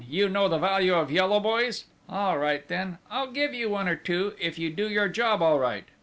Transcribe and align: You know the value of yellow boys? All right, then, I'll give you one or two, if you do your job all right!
You 0.09 0.27
know 0.29 0.47
the 0.49 0.57
value 0.57 0.95
of 0.95 1.11
yellow 1.11 1.39
boys? 1.39 1.85
All 2.09 2.39
right, 2.39 2.67
then, 2.67 2.97
I'll 3.11 3.29
give 3.31 3.53
you 3.53 3.69
one 3.69 3.87
or 3.87 3.95
two, 3.95 4.33
if 4.39 4.57
you 4.57 4.71
do 4.71 4.89
your 4.89 5.07
job 5.09 5.43
all 5.43 5.59
right! 5.59 5.85